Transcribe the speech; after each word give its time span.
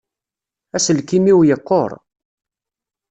Aselkim-iw 0.75 1.39
yeqquṛ. 1.47 1.91